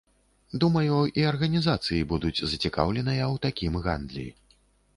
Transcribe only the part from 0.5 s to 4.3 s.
Думаю, і арганізацыі будуць зацікаўленыя ў такім гандлі.